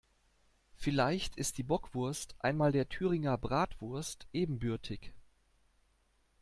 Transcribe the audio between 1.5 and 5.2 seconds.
die Bockwurst einmal der Thüringer Bratwurst ebenbürtig.